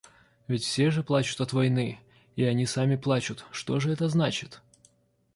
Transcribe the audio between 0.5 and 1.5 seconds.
все же плачут